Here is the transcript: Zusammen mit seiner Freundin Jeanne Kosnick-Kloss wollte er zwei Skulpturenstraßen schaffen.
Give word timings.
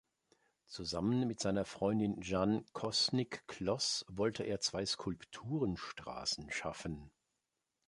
Zusammen 0.65 1.27
mit 1.27 1.39
seiner 1.39 1.63
Freundin 1.63 2.19
Jeanne 2.23 2.65
Kosnick-Kloss 2.73 4.03
wollte 4.09 4.41
er 4.41 4.59
zwei 4.59 4.83
Skulpturenstraßen 4.83 6.49
schaffen. 6.49 7.11